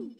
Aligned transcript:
Ooh. 0.00 0.12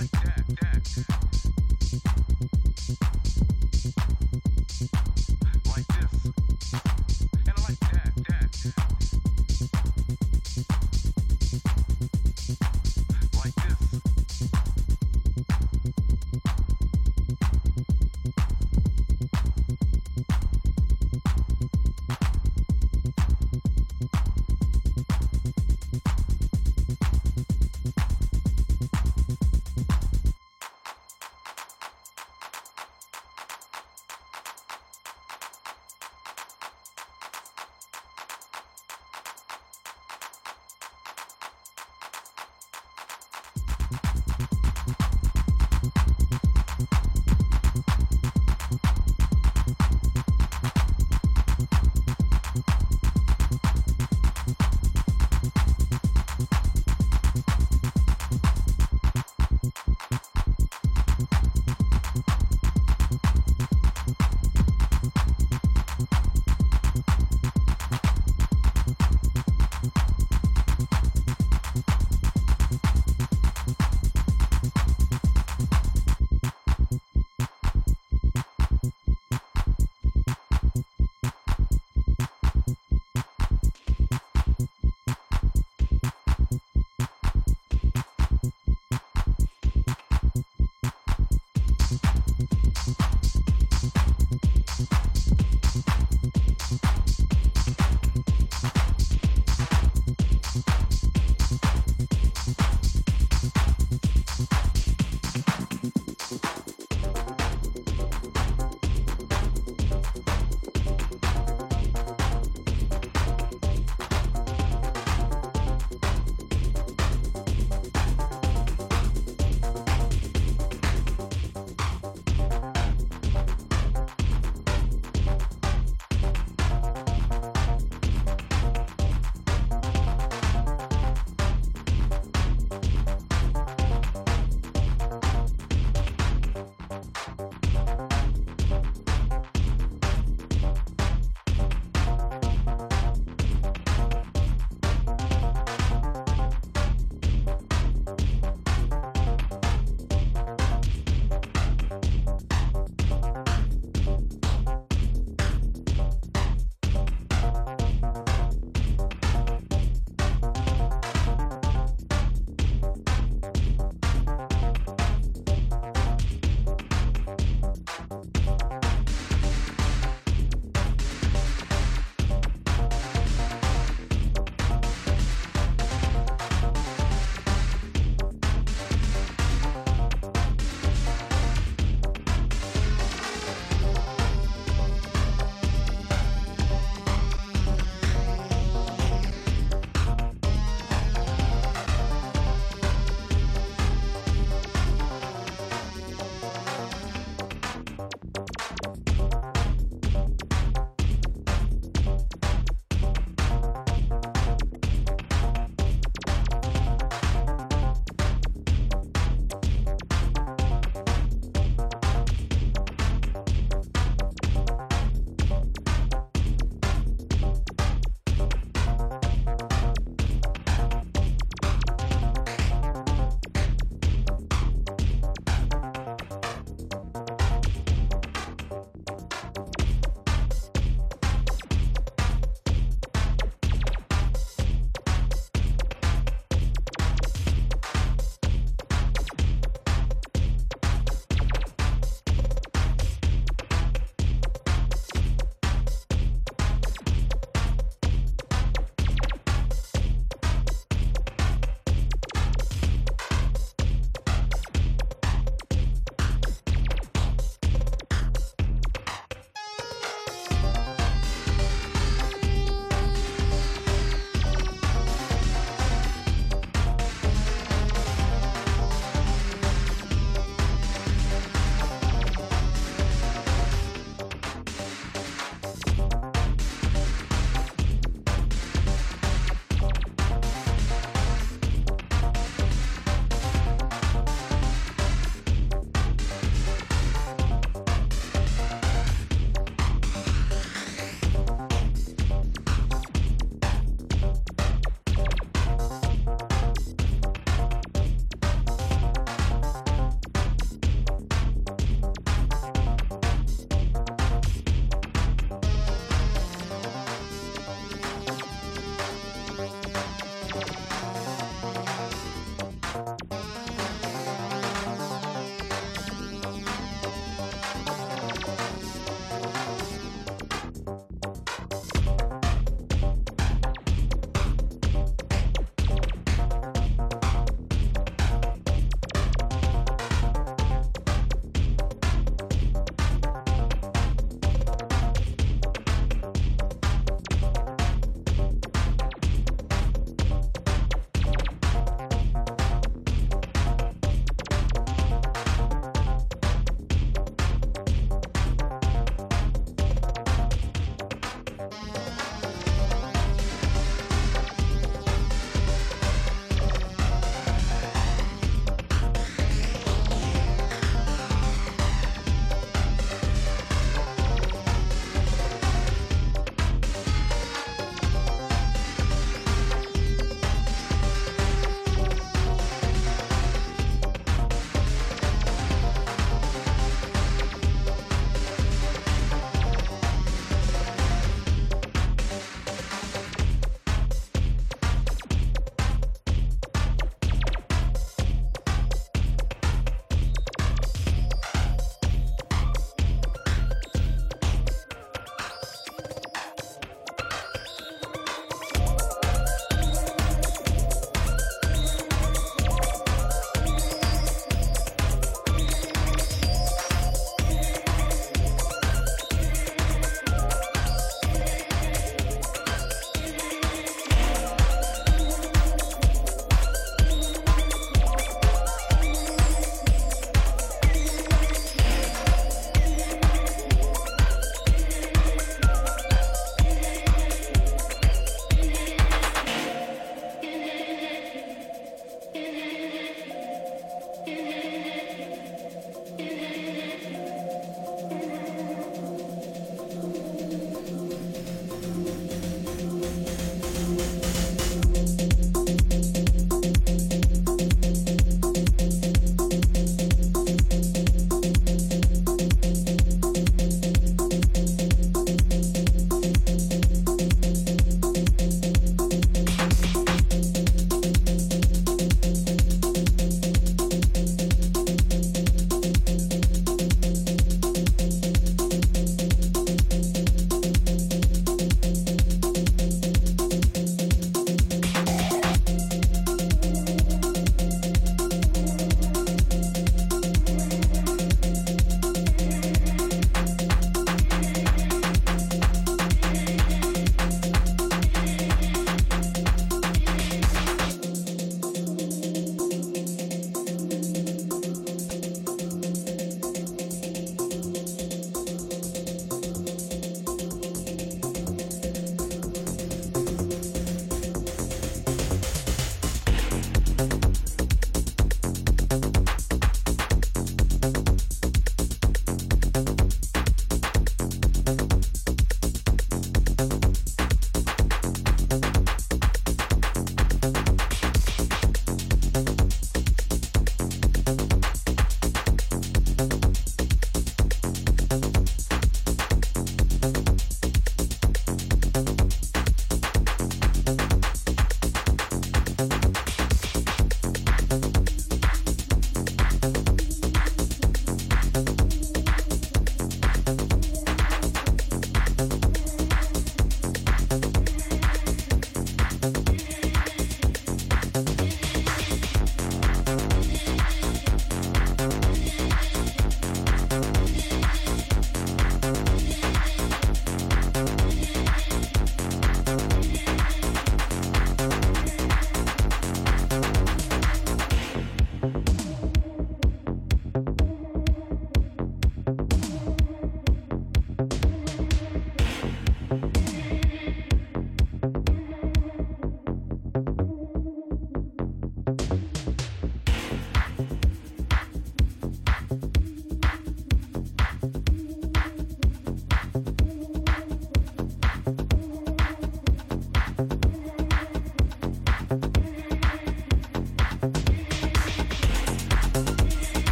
like 0.00 0.10
that, 0.10 0.44
that. 0.48 1.23